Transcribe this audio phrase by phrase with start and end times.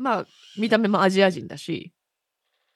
[0.00, 0.26] まあ、
[0.58, 1.92] 見た目もアジア人だし、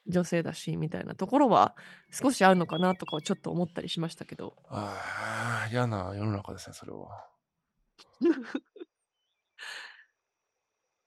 [0.06, 1.74] 女性だし、みたいなところは
[2.12, 4.54] 少しあるのかなとかはちょっと思ったりしましたけど。
[4.68, 7.26] ああ、嫌な世の中ですね、それは。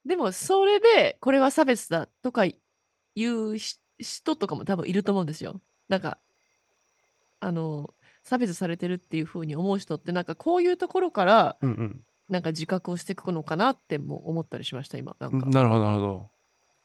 [0.06, 2.60] でも、それで、これは差別だとかい
[3.16, 3.58] う
[4.00, 5.62] 人とかも多分いると思うんですよ。
[5.88, 6.18] なんか、
[7.40, 7.94] あの、
[8.24, 12.04] 差別されてるっていう風に思う人って、なんかこういうところから、うんうん。
[12.30, 15.16] なんか自覚をしていくのかなっても思ったりしました、今。
[15.20, 15.46] なんか。
[15.48, 16.30] なるほど、なるほど。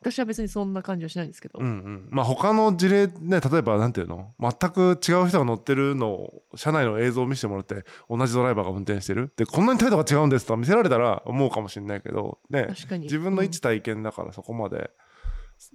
[0.01, 1.61] 私は別にそんな感じはしないんですけど。
[1.61, 2.09] うんうん。
[2.11, 4.35] まあ他の事例ね、例えばなんていうの？
[4.41, 9.33] 全く違う人が乗ってるのを、車内の映像を見せてもらって、同じドライバーが運転してる？
[9.37, 12.67] で、こんなに態度が違うんですと見せられたら思うかもしれないけど、ね。
[12.69, 13.05] 確かに。
[13.05, 14.91] 自分の一体験だからそこまで、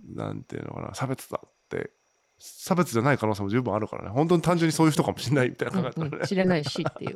[0.10, 1.92] うん、なんていうのかな、差別だって
[2.40, 4.10] 差別じゃない可能性も十分あるからね。
[4.10, 7.16] 本当に単純にそういう人かもしれないみたいな考えたらね、知れないしっていう。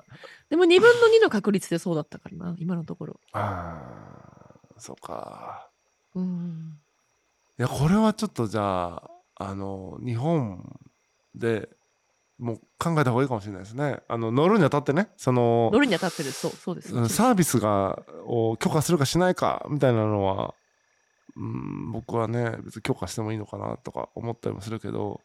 [0.49, 3.20] でも2分の2の確率でそうだったからな今のところ。
[3.34, 3.77] あ
[4.77, 5.70] あそうか。
[6.16, 6.77] うん。
[7.59, 9.03] いやこれはちょっとじゃあ
[9.36, 10.80] あの日本
[11.36, 11.69] で
[12.39, 13.99] もう考えた方がいいかもしれないですね。
[14.08, 17.09] あの乗るにあたってね、その乗るにあたってるそうそうです。
[17.09, 20.55] サービスがを許可するかしないかみたいなのは
[21.35, 25.21] うん僕はね別に許可してもいいのかなとか思ったりもするけど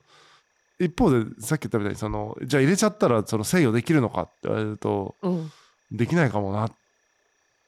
[0.78, 5.50] 一方でさっき言ったみたいにそのじゃあ入れちゃったらその制御できるのかって言われると、うん、
[5.90, 6.72] できないかもなっ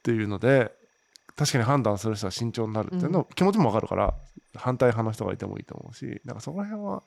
[0.03, 0.71] ていうので
[1.35, 4.13] 確かに判断する人は慎重になるっていうの、うん、気持ちも分かるから
[4.55, 7.03] 反対派の人がいてもいいと思うしなんかそこら辺は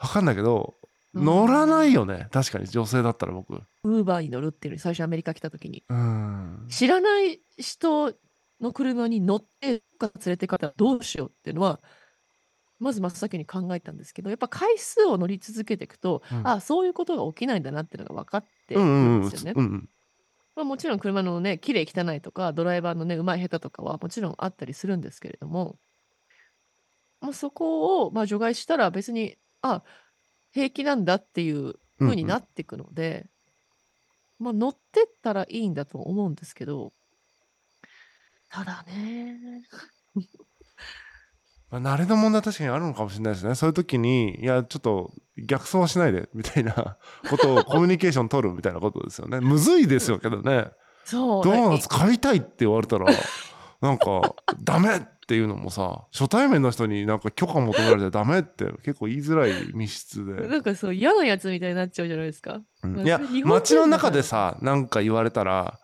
[0.00, 0.74] 分かんないけど、
[1.14, 2.28] うん、乗らないよね。
[2.32, 3.54] 確かに女性だったら僕。
[3.54, 8.12] ウーバーに乗るっていう最初アメリカ来た時に、うん、知らない人
[8.62, 11.80] の車に乗って連れて方どうしようっていうのは
[12.78, 19.60] まず真っ先に考えたんですけどやっぱ回数を乗り続けていくと、うん、あそういうことが起きないんだなっていうのが分かってるんですよね。
[20.54, 25.76] まあ、もちろん車のね綺麗汚いとかドライバーのねうまい下手とかはもちろんあったりするんですけれども、
[27.20, 29.82] まあ、そこをまあ除外したら別にあ
[30.52, 33.26] 平気なんだっていう風になっていくので、
[34.40, 36.92] うんうん、まあ、乗ってったらいいんだと思うんですけど
[38.52, 39.62] ただね。
[41.70, 43.54] まあ、慣れの問題確かにあるのかもしれないですね。
[43.54, 46.98] そういう時に、いや、ちょっと逆走はしないで、みたいな
[47.30, 49.40] ことをコミュニケーション取るみたいなことですよね。
[49.40, 50.66] むずいですよけどね。
[51.04, 51.44] そう。
[51.44, 53.06] ドーナツ買いたいって言われたら、
[53.80, 60.46] なんか、 ダメっていうのもさ、初対面の人になんか許可求められてダメって結構言いづらい密室で。
[60.46, 62.60] なんかそう嫌なやつみたいになっちゃうじゃないですか。
[62.82, 65.78] うん、いや、街の中でさ、なんか言われたら、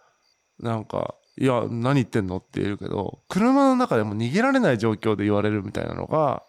[0.61, 2.39] なんか、いや何言ってんの？
[2.39, 6.43] って言えるけど車の中でも逃げられない状況で言われるみたいなのが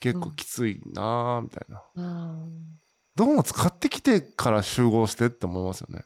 [0.00, 2.78] 結構きついなみたいな、うん、
[3.14, 6.04] ドーナツ買ってきてから集合してって思いますよね。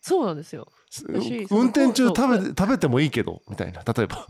[0.00, 0.68] そうなんですよ。
[1.50, 3.82] 運転中食べ食べてもいいけどみたいな。
[3.82, 4.28] 例えば。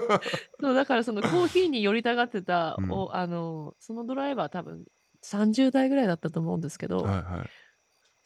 [0.60, 4.84] そうだからそのコーヒーに寄りたがってた、うん、おあのそのドライバー多分
[5.22, 7.50] 30代ぐらいだったと思うんですけど、はいはい、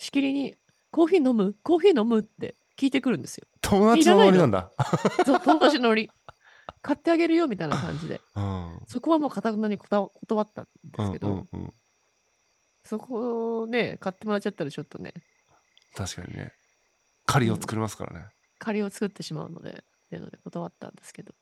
[0.02, 0.54] しきりに
[0.92, 1.56] 「コーヒー飲む？
[1.64, 3.48] コーヒー飲む?」って聞いてくるんですよ。
[3.64, 4.70] 友達のノリなんだ。
[5.26, 6.10] そう、友達のノリ。
[6.82, 8.20] 買ってあげるよみたいな感じで。
[8.36, 10.10] うん、そこはもうかたくなに断
[10.42, 11.74] ったんですけど、うんうんうん、
[12.84, 15.14] そこをね、買ってもらっちゃったらちょっとね。
[15.96, 16.52] 確かにね。
[17.26, 18.20] 借りを作りますからね。
[18.20, 18.26] うん、
[18.58, 19.74] 借りを作ってしまうので、っ
[20.10, 21.32] ていうので断ったんですけど。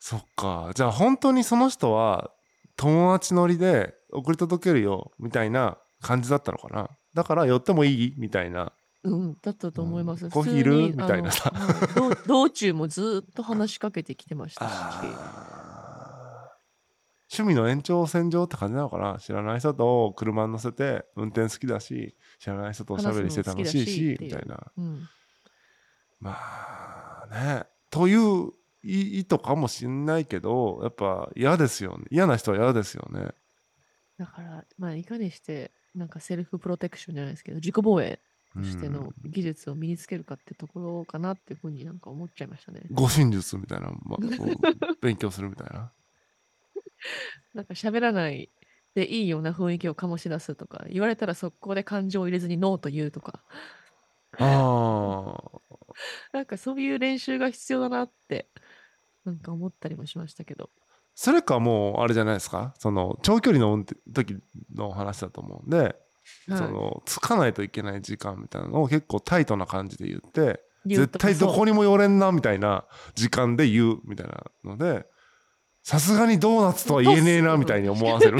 [0.00, 0.72] そっか。
[0.74, 2.32] じゃあ本当にその人は
[2.76, 6.90] 友達乗りで送り届けるよみたいな感じだったのかな。
[7.14, 8.14] だから寄ってもいい？
[8.18, 8.72] みたいな
[9.04, 10.28] うん、だったと思います。
[10.30, 10.74] コーヒーいる？
[10.96, 11.52] みたいなさ。
[12.26, 14.72] 道中もずっと話しかけてきてましたし。
[17.36, 19.18] 趣味の延長線上って感じなのかな？
[19.18, 25.08] 知らない人と車に乗せて運転好きだし知らない人とおしゃべりして楽しいしみたいな、うん、
[26.20, 27.64] まあね。
[27.90, 32.04] という意図かもしんないけどやっぱ嫌ですよね。
[32.10, 33.32] 嫌な人は嫌ですよね。
[34.16, 38.20] だからまあいかにしてなんかセルフプロテクションじゃないですけど自己防衛
[38.62, 42.82] しての技術を身につけるかってところかなっていうふうになんか思っちゃいましたね。
[42.90, 44.18] 護身術みたいな、まあ、
[45.00, 45.92] 勉強するみたいな。
[47.54, 48.50] なんか喋らない
[48.94, 53.42] でいいような雰囲気を醸し出すとか、言われたら速攻で感情を入れずにノーと言うとか。
[54.38, 55.60] ああ。
[56.32, 58.48] なんかそういう練習が必要だなって、
[59.24, 60.70] なんか思ったりもしましたけど。
[61.14, 62.74] それかもうあれじゃないですか？
[62.78, 64.36] その長距離の時
[64.74, 65.96] の話だと思うんで
[66.48, 72.84] そのつかないといけない時間みたいなのを結構タイトな感じで言って絶対どこにも寄れんなみたいな
[73.14, 75.06] 時間で言うみたいなので
[75.82, 78.38] さすがにドーナツとは言えねえなみたいに思わせる。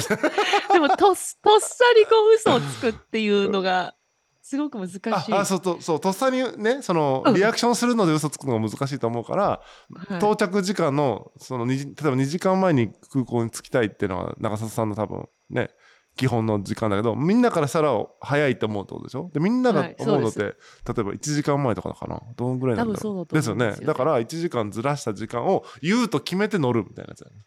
[0.73, 3.95] でもとっとっさりこう嘘をつくっていうのが
[4.41, 5.01] すごく難しい。
[5.11, 7.35] ああそうとそうとっさにねそのうん。
[7.35, 9.63] リアクションするので嘘つくのが難しいと思うから、は
[10.11, 10.15] い。
[10.17, 15.69] 到着時間のその例えば2時間前に空港に着きたいっていうのは長里さんの多分ね
[16.17, 17.91] 基本の時間だけどみんなからしたら
[18.21, 19.31] 早いと思うってことでしょ？
[19.33, 23.71] でみんながはい思うのって、そう例えば1時間前とかかなどのぐらいなんだろ多分そうだとですよね。
[23.71, 27.43] ねだから1時間ずらした時間を言うと決めて乗るみたいなやつだよね。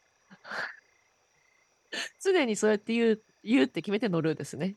[2.21, 4.75] 常にそうやって言う言うって決めて乗るですね。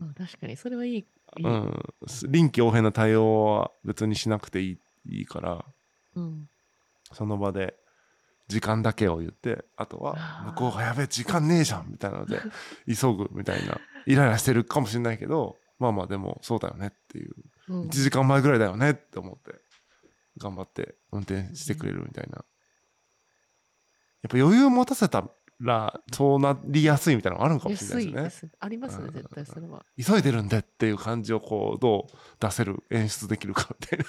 [0.00, 0.96] うん、確かにそれはいい。
[0.96, 1.44] いい。
[1.44, 1.82] うん、
[2.28, 5.64] 臨機応変な対応は別にしなくていいいいから。
[6.16, 6.48] うん。
[7.12, 7.74] その場で
[8.50, 10.16] 時間だけを言ってあとは
[10.46, 12.40] 向こうがやべえ時間ねえじゃんみたいなので
[12.86, 17.34] 急ぐみたいなイライラしてるかもしれないけどまあまあでもそうだよねっていう
[17.70, 17.82] うん。
[17.84, 19.58] 1時間前ぐらいだよねって思って
[20.38, 22.44] 頑張って運転してくれるみたいな。
[24.22, 25.24] やっぱ余裕を持たせた
[25.60, 28.22] らそうなりやすいみたいなのがあるのかもしれないですね。
[28.22, 28.56] 安いです。
[28.60, 29.84] ありますね、絶対それは。
[29.96, 34.04] 急いでるんでっていう感じをこうどう出せる演出できるかみたいな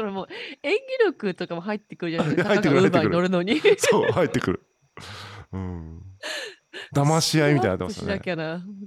[0.00, 0.26] それもう
[0.62, 2.48] 演技力とかも入ってくるじゃないですか。
[2.56, 3.60] 入ってくるウーバーに乗るのに。
[3.76, 4.66] そう入ってくる。
[5.52, 6.02] うん。
[6.94, 8.14] 騙し合いみたいになってますね。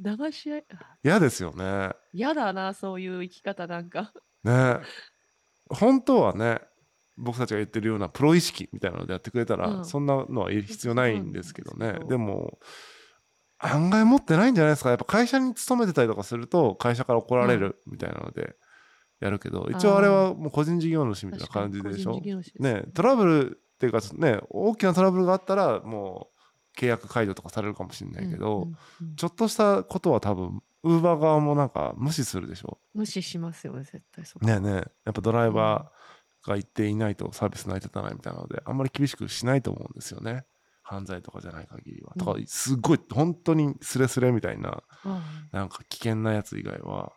[0.02, 0.66] 騙し合い。
[0.74, 0.98] あ。
[1.04, 1.92] 嫌ですよね。
[2.14, 4.12] やだな、そういう生き方なんか。
[4.44, 4.80] ね。
[5.70, 6.62] 本当はね
[7.16, 9.86] 僕たちが言ってるようなプロ意識みたいなのでやってくれたら、うん。
[9.86, 12.00] そんなのは必要ないんですけどね。
[12.10, 12.58] でも
[13.60, 14.90] 案外持ってないんじゃないですか。
[14.90, 18.56] やっぱ会社に勤めてたりとかすると会社から怒られるみたいなので
[19.20, 22.20] やるけど、一応あれはもう個人事業主みたいな感じでしょ？
[22.60, 22.84] ね。
[22.94, 26.30] トラブルっていうかね大きなトラブルがあったらも
[26.76, 32.78] う契約解除とかされるかもしれないけど、うんうんうんちょっとしたことは多分ウーバー側もなんか無視するでしょ？
[32.94, 34.46] 無視しますよね、絶対そこ。
[34.46, 34.82] ねえねえや
[35.12, 40.46] っぱドライバーが行っていないとサービス成り立たないみたいなのであんまり厳しくしないと思うんですよね。
[40.82, 42.12] 犯罪とかじゃない限りは。
[42.16, 42.26] うん。
[42.26, 45.22] とかすっごい本当にスレスレみたいなあ
[45.54, 47.14] なんか危険なやつ以外は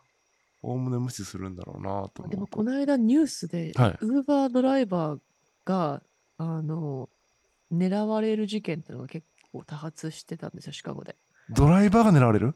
[0.67, 5.19] おおむね無視するんだろうなと思うあでもこの間ニュースで、はいウーバードライバー
[5.63, 6.03] が
[6.37, 7.09] あの
[7.71, 11.15] 狙われる事件っていうのが結構多発してたんですよ、シカゴで。
[11.49, 12.53] ドライバーが狙われる？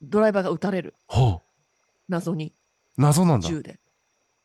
[0.00, 1.40] ドライバーが撃たれる、ほう
[2.08, 2.54] 謎に
[2.96, 3.48] 謎なんだ。
[3.48, 3.80] 銃で。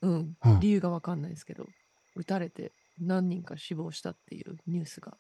[0.01, 1.67] うん、うん理由がわかんないですけど、
[2.15, 5.15] 撃たれて何人か死亡したっていうニュースが。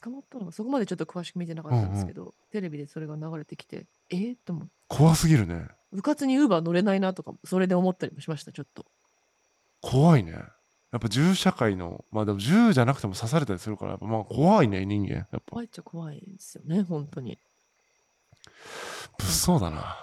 [0.00, 0.46] 捕まったの？
[0.46, 5.68] かそこまでちょっと詳しく見てなかったんですけど、テレビでそれが流れてきて、えー、と思って、怖すぎるね。
[5.92, 8.86] 部活にウーバー乗れないなとかも、それで思ったりもしました、ちょっと。
[9.80, 10.32] 怖いね。
[10.32, 17.38] やっぱ銃社会のまあでも銃じゃなくても刺されたりするからやっぱまあ怖いね人間やっぱ怖いっちゃ怖いですよね、本当に。
[19.18, 19.98] 物騒だな。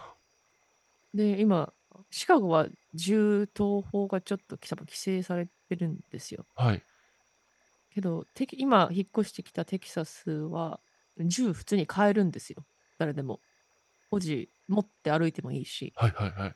[1.13, 1.73] で、今、
[2.11, 6.45] シカゴは銃刀法がちょっと多分規制されてるんですよ。
[6.55, 6.83] はい。
[7.93, 10.79] けど、テキ今、引っ越してきたテキサスは、
[11.19, 12.65] 銃普通に買えるんですよ。
[12.97, 13.39] 誰でも。
[14.09, 15.93] 保持持って歩いてもいいし。
[15.95, 16.55] はいはいはい。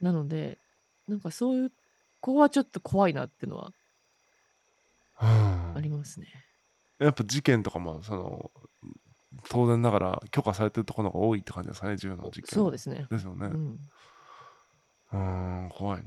[0.00, 0.58] なので、
[1.08, 1.70] なんかそういう、
[2.20, 3.72] ここはちょっと怖いなっていうのは
[5.20, 5.28] うん
[5.76, 6.26] ありますね。
[6.98, 8.50] やっぱ事件とかもその
[9.48, 12.44] 当然ながら許可されてるところが多いって感じですかね銃の事件。
[12.46, 13.06] そうですね。
[13.10, 13.46] ですよね。
[13.46, 13.78] うん。
[15.12, 15.16] う
[15.66, 16.06] ん、怖いね。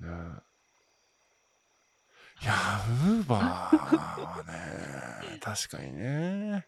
[2.41, 6.67] いやー、ウーバーはね、確かにね。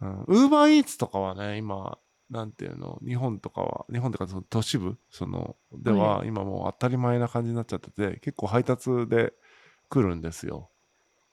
[0.00, 1.98] ウーバーイーツとかはね、今、
[2.30, 4.96] なんていうの、日本とかは、日本とかその都市部？
[5.10, 9.34] そのでは、は今もう当たり前な感じになっちゃってて、結構配達で
[9.90, 10.70] 来るんですよ。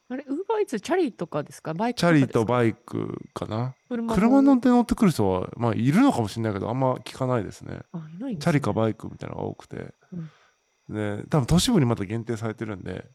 [0.09, 1.73] あれ、ウーバーイーツ、チャリとかですか？
[1.73, 3.75] バイクチャリとイバイクかな？
[3.89, 7.79] ク車車乗のって乗ってくる人は、まあ、いるのかもしれないけど、あんま聞かないですね。
[7.93, 9.93] あ、いないねチャリかバイクみたいなのが多くて。
[10.89, 13.05] で、多分都市部にまた限定されてるんで、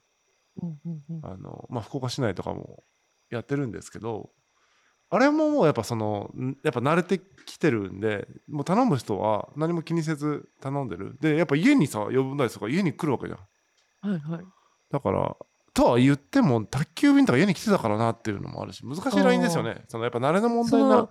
[0.63, 2.83] うんうんうんあの、まあ、福岡市内とかも
[3.31, 4.31] やってるんですけど、
[5.13, 11.17] あれももうやっぱその、んやっぱ慣れてきてるんで、もう頼む人は何も気にせず頼んでる。
[11.21, 14.11] で、やっぱ家にさ、呼ぶんだりとか家に来るわけじゃん。
[14.13, 14.45] はいはい。
[14.91, 15.37] だから、
[15.73, 19.85] とは言っても、宅急便とか家に来てたからなっていうのもあるし、難しいラインですよね。
[19.89, 21.09] そのやっぱ慣れの問題な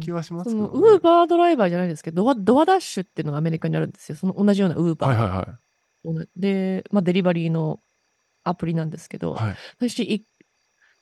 [0.00, 0.70] 気はしますけど、ね。
[0.72, 4.16] ウーバードライバーじゃないですけど、ドアドアダッシュっていうのがアメリカにあるんですよ。
[4.16, 5.10] その同じようなウーバー。
[5.10, 5.34] はいは
[6.04, 6.28] いはい。
[6.36, 7.80] で、まあ、デリバリーの
[8.44, 9.56] アプリなんですけど、はい。
[9.78, 10.26] 私い、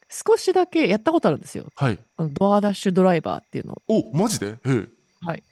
[0.09, 1.67] 少しだけやったことあるんですよ。
[1.77, 1.99] はい。
[2.17, 4.11] あのドアダッシュドライバーっていうのを。
[4.13, 4.59] おマジで？
[4.65, 4.89] え
[5.37, 5.43] え。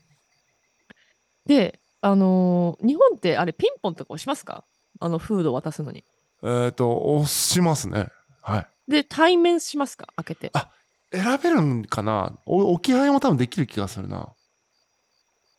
[1.47, 4.65] で、あのー日本ってあれピンポンとか押しますか？
[5.01, 6.05] あのフードを渡すのに。
[6.43, 8.09] えっ、と、押しますね。
[8.43, 8.67] はい。
[8.91, 10.09] で、対面しますか？
[10.17, 10.51] 開けて。
[10.53, 10.71] あ
[11.11, 12.39] 選べるんかな？
[12.45, 14.29] お置き配も多分できる気がするな。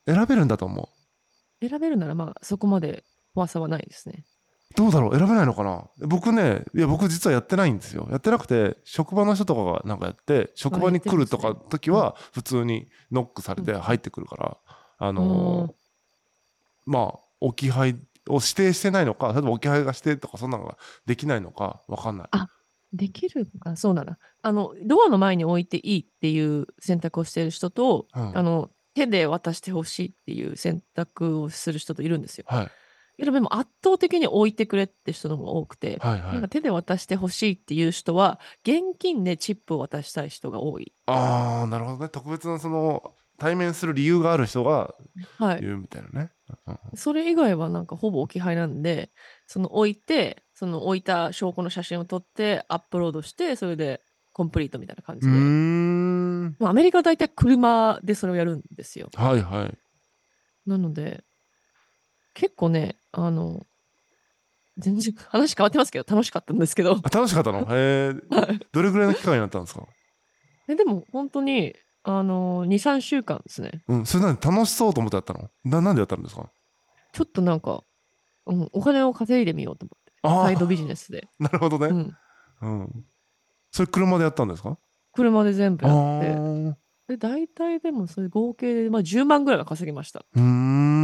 [0.05, 0.89] 選べるんだと思
[1.61, 1.67] う。
[1.67, 4.23] 選べるならまあそこまで怖さはないですね。
[4.75, 5.17] どうだろう？
[5.17, 5.83] 選べないのかな？
[6.07, 8.07] 僕ね、いや僕実はやってないんですよ。
[8.11, 14.57] やってなくて、職場の人とかがなんかやって、職場に来るとか時は普通にノックされて入ってくるから、
[14.99, 15.73] あのー
[16.85, 17.95] まあ置き配
[18.27, 22.27] を指定してないのか例えば置き配がしてとかそんなのができないのか分かんない。
[22.31, 22.47] あ
[22.91, 24.17] できるかそうなら。
[24.41, 32.45] あのドアの前に置いていいっていう選択をしている人と、うん、あの手で渡してほしいっていう選択をする人といるんですよ。
[32.47, 32.71] はい、
[33.25, 40.93] でも圧倒的に置いてくれって人の方が多くて、はいはい、なんか手で渡してほしいっていう人は現金でチップを渡したい人が多い。
[41.05, 44.93] ああなるほどね特別なその対面する理由がある人が
[45.59, 46.31] 言うみたいなね。
[46.65, 49.11] はい、それ以外はなんかほぼ置き配なんで
[49.45, 54.01] その置いてその置いた証拠の写真を撮ってアップロードしてそれで
[54.33, 55.33] コンプリートみたいな感じで。
[55.33, 59.09] うんアメリカは大体車でそれをやるんですよ。
[59.15, 59.77] はいはい。
[60.65, 61.23] なので
[62.39, 63.65] 結構ねあの
[64.77, 66.95] 全然 話変わってますけど楽しかったんですけど。
[66.95, 67.59] 楽しかったの？
[67.69, 68.13] へえ、
[68.71, 69.85] どれぐらいの期間になったんですか？
[70.69, 73.83] えでも本当にあのー、2、3週間ですね。
[73.89, 75.49] うん、それなんで楽しそうと思ってやったの？
[75.65, 76.49] ななんでやったんですか？
[77.11, 77.83] ちょっとなんか、
[78.45, 80.45] うん、お金を稼いでみようと思って。
[80.47, 81.27] サイドビジネスで。
[81.39, 81.87] なるほどね。
[81.87, 82.15] うん。
[82.61, 83.05] うん、
[83.71, 84.77] それ車でやったんですか？
[85.13, 86.77] 車で全部やって。
[87.09, 90.23] で、大体でもそれ合計で、まあ、10万ぐらいは稼ぎました。
[90.35, 90.98] うん。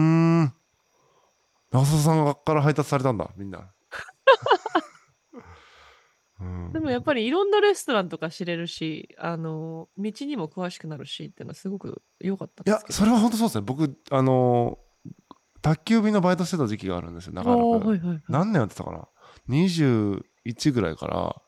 [1.75, 3.69] 長澤さんから配達されたんだ、みんな。
[6.71, 13.63] でもやっぱりいろんなレストランとか知れるし、あの、道にも詳しくなるしっていうのはすごく良かったいや、それは本当そうですね。
[13.65, 14.79] 僕、あの、
[15.61, 17.61] 宅急便のバイトしてた時期があるんですよ、長らく。
[17.61, 19.07] はいはいはい、何年やってたかな
[19.49, 21.41] ?21 ぐらいから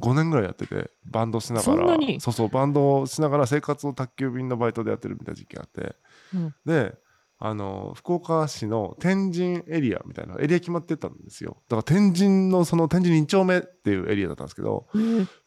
[0.00, 5.96] 5年ぐらいやってて、バンドしながら、そうそう、バンドしながら生活を宅急便のバイトでやってるみたいな時期があって、
[6.34, 6.94] うん、で、
[7.42, 11.56] あの福岡市の天神エリアみたいなエリア決まってたんですよ。
[11.70, 14.86] だから天神のその天神2丁目っていうエリアだったんですけど、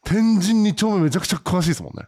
[0.03, 2.07] 天神2丁目めちゃくちゃ詳しいですもんね。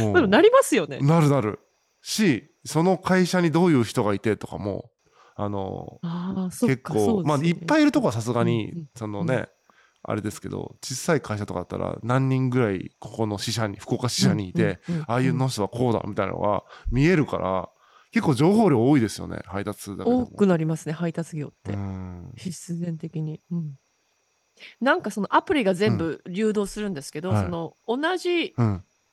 [0.14, 0.28] もう。
[0.28, 0.98] なりますよね。
[1.00, 1.60] なるなる。
[2.00, 4.90] しその会社にどういう人がいてとかも
[5.36, 5.98] あの
[6.50, 9.48] 結構、ね、まあいっぱいいるとこはさすがに、そのね、
[10.04, 17.68] あれですけど小さい会社とかだったら何人ぐらいここの支社に福岡支社にいて、ああいうの人はこうだみたいなのが見えるから
[18.12, 21.76] 結構情報量多いですよね配達だけ多くなりますね配達業って。
[22.36, 23.78] 必然的に、うん、
[24.80, 28.54] なんかそのアプリが全部流動するんですけど、うん、その同じ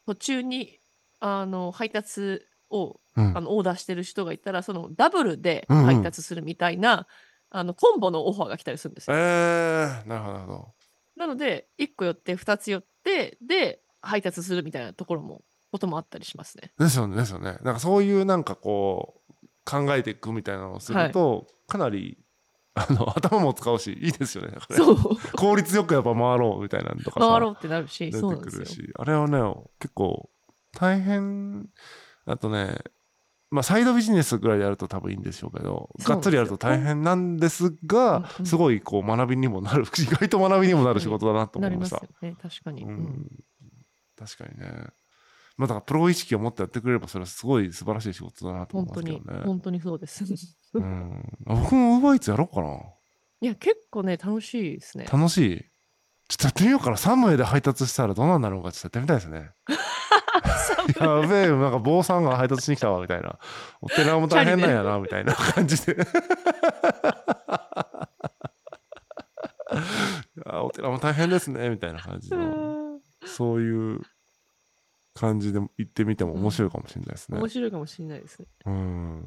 [0.06, 0.80] 途中に
[1.22, 7.06] あの配達を、うん、あのオーダーしてる人がいたらそのダブルで配達するみたいな、うんうん、
[7.52, 9.18] あのコンボのオファーが来たりするんですよ。
[9.18, 10.74] えー、なるほど
[11.20, 16.72] なので、1個寄って2つ寄って、で、配達するみたいなところも、こともあったりしますね。
[16.80, 17.58] ですよね、ですよね。
[17.62, 22.18] なんかそういうなんかこう、考えていくみたいなのをすると、はい、かなり、
[22.74, 24.54] あの、頭も使うし、いいですよね。
[24.72, 24.98] そう。
[25.36, 28.90] 効率よくやっぱ回ろうみたいなのとか回ろうってなるし、出てくるし。
[28.96, 29.40] あれはね、
[29.80, 30.30] 結構、
[30.72, 31.68] 大変、
[32.26, 32.78] あとね、
[33.52, 42.02] まあ、サイドビジネスぐらいやると多分いいんでしょうけどがっつりやると大変なんですが、すごいこう学びにもなる 意外と学びにもなる仕事だなと思いました。
[42.22, 43.28] ね、確かに、うん、
[44.18, 44.88] 確かにね。
[45.58, 49.42] まあ、だからプロ意識を持ってやってくれればそれはすごい素晴らしい仕事だなと思いますけどね。
[49.44, 50.24] 本当にそうです。
[50.74, 52.80] うん、僕もウーバーイーツやろうかな。
[53.42, 55.06] いや結構ね楽しいですね。
[55.12, 55.66] 楽しい。
[56.30, 56.98] ちょっとやってみようかな。
[56.98, 59.50] サムウェイで配達したらどうなんだろうかちょっとやってみたいですね。
[61.00, 63.38] やべえ、なんか坊さんが配達しに来たわみたいな。
[63.82, 65.98] お寺も大変なんやなみたいな感じで。
[70.46, 73.00] あお寺も大変ですねみたいな感じの。
[73.26, 74.02] そういう
[75.14, 77.38] 感じで行ってみても面白いかもしれないですね。
[77.38, 78.48] 面白いかもしれないですね。
[78.66, 79.26] うん。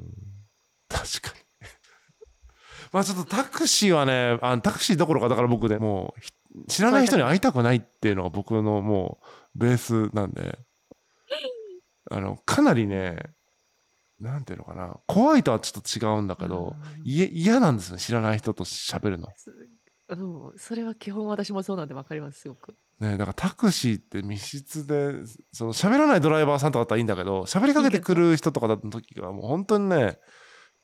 [0.88, 1.68] 確かに。
[2.92, 9.18] まあちょっとタクシーはね、あタクシーどころか、だから僕ね、もう知らない人に会いたくないっていうのが僕のも
[9.54, 10.58] うベースなんで。
[12.12, 13.16] あのかなりね
[14.20, 19.28] なんていうのかな怖いとはちょっと違うんだけど嫌なんですよ知らない人と喋るの。
[20.08, 20.14] う
[20.54, 22.74] ん、それは基本私もそうなんで分かりますすごく。
[23.00, 25.14] ねだからタクシーって密室で
[25.52, 30.18] その喋らないドライバーさんとかだったらいいんだけど喋りかけてくる人とかだった時はもう本当にね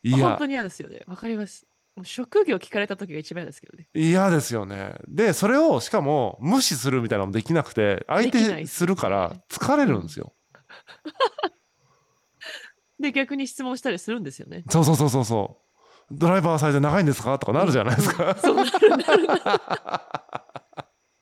[0.03, 0.17] 嫌。
[0.17, 1.03] 本当に嫌ですよね。
[1.07, 1.67] 分かります。
[1.95, 3.89] もう職業聞かれた時が一番嫌ですけどね。
[3.93, 4.95] 嫌ですよね。
[5.09, 10.33] でそれをしかも無視するみたいなのもできなくて相手するから疲れるんですよ、
[13.01, 14.65] で、逆に質問したりするんですよね。
[14.69, 16.05] そうそうそうそうそう。
[16.11, 17.39] ドライバーサイズ長いんですか？
[17.39, 18.35] とかなるじゃないですか。
[18.41, 19.41] そうなるなるなる。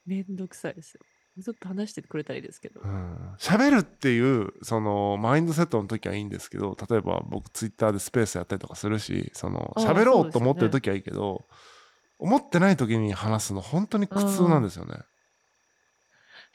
[0.07, 1.00] めんどくさいですよ。
[1.43, 2.81] ちょっと話してくれたらいいですけど。
[3.38, 11.57] 喋、うん、るっていうそのマインドセットの時はいいんですけど例えば僕ツイッターでスペースやったりとかするしその喋ろうと思ってる時はいいけど、ね、
[12.19, 14.95] 思ってない時に話すの本当に苦痛なんですよね。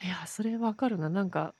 [0.02, 1.54] いやそれわかるななんか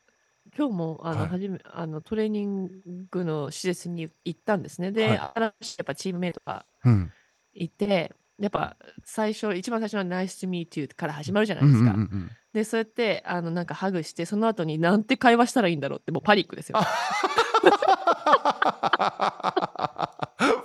[0.57, 2.69] 今日もあの、はいはじめあのトレーニン
[3.11, 4.93] グの施設に行ったんですね。
[4.93, 7.13] で、はい新しいやっぱチームメイトがうん
[7.55, 11.91] いて、やっぱ最初、一番最初は Nice to meet you から始まるじゃなうんいですか。
[11.93, 16.79] うんうんうんで、そうやってあのなんかハグして、その後になんて会話したらいいんだろうってもうパニックですよ。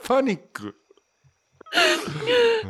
[0.03, 0.75] パニック、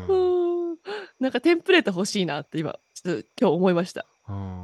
[0.08, 0.78] うーん
[1.20, 4.06] なんかテンプレート欲しいなって今、ちょっと今日思いました。
[4.30, 4.57] うん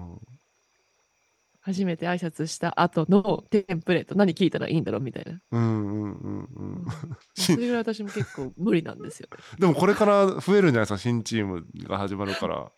[1.65, 5.39] 初めて挨拶した後のテンプレート、何聞いたらいいんだろうみたいな。
[5.51, 6.85] うんうんうんうん
[7.33, 9.37] それぐらい私も結構無理なんですよね。
[9.57, 12.71] でもこれから増えるんじゃないですか新チームが始まるから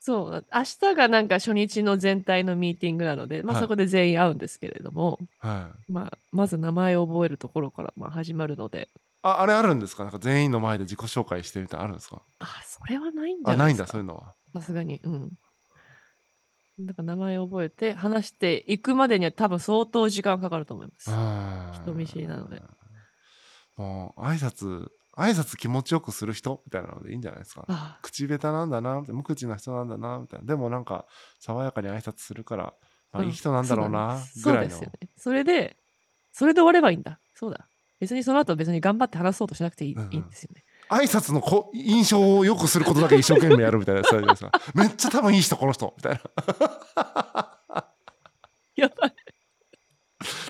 [0.00, 8.88] そう、明日がなんか初日の全体のミーティングなので、まあ、はいそこで全員会うんですけれども、はいまあ、まず名前を覚えるところからまあ始まるので、
[9.22, 10.04] ああれあるんですか？
[10.04, 12.22] なんか全員の前で自己紹介してみたいなのあるんですか？
[12.40, 13.86] あ、それはないんじゃあないんないですか。
[13.86, 15.00] だそういうのはさすがに。
[15.02, 15.32] うん。
[16.78, 21.10] だから名前を覚えて話していくまでには多分相当時間かかると思います。
[21.82, 22.62] 人見知りなので
[23.76, 31.06] もう挨拶挨拶気持ちよくする人みたいなのでいいんじゃないですかあ口下手なんだな無口な人なんだなみたいなでもなんか
[31.40, 32.74] 爽やかに挨拶するから、
[33.12, 35.08] まあ、うんいい人なんだろうなそうぐらいのですよね。
[35.16, 35.78] それで、
[36.32, 37.18] それで終わればいいんだ。
[37.34, 37.66] そうだ。
[37.98, 40.64] 別にその後別に頑張って話そうとしなくていい,、うんうんいいんですよね。
[40.88, 46.20] 挨拶のこ印象を良くすることだけ一生懸命やるみたいなやつですかめっちゃ多分いい人この人みたいな
[48.76, 49.14] やばい。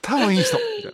[0.03, 0.93] 多分いい人みたい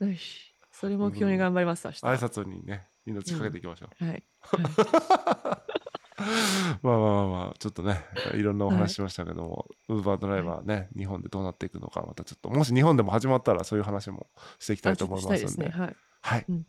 [0.00, 0.52] なよし。
[0.72, 2.16] それ目標に頑張ります、明日は。
[2.16, 4.22] 挨拶にね命かけていきましょう、はい。
[6.82, 8.04] まあまあまあまあちょっとね
[8.34, 14.26] いろんなお話しましたけども、ウーバードライバーね、日本でどうなっていくのかまたちょっともし日本でも始まったらそういう話も
[14.58, 15.42] していきたいと思いますんで。
[15.42, 15.68] ですね。
[15.68, 15.96] はい。
[16.22, 16.66] はい、うん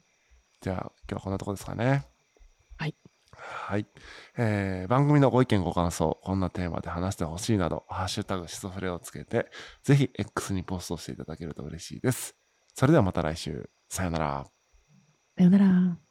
[0.59, 2.05] じゃあ今日はこんなとこですかね。
[2.77, 2.95] はい。
[3.39, 3.85] はい、
[4.37, 9.51] えー番組のご意見ご感想こんなテーマで話してほしいなど「ハッシュタグシソフレ」をつけて
[9.83, 12.35] ぜひ X にポストしていただけると嬉しいです。
[12.73, 13.69] それではまた来週。
[13.89, 14.47] さよなら。
[15.37, 16.06] さよなら。